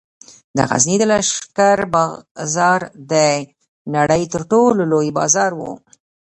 [0.55, 2.79] د غزني د لښکر بازار
[3.11, 3.13] د
[3.95, 5.61] نړۍ تر ټولو لوی بازار و